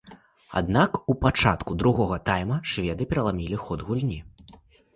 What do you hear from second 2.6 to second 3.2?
шведы